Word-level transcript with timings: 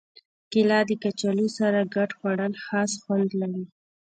کېله 0.51 0.79
د 0.89 0.91
کچالو 1.03 1.47
سره 1.57 1.79
ګډ 1.95 2.09
خوړل 2.17 2.53
خاص 2.65 2.91
خوند 3.03 3.29
لري. 3.41 3.65